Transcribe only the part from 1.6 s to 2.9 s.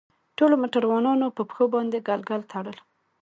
باندې ګلګل تړل.